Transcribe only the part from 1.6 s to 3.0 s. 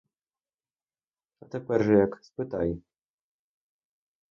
же як, спитай.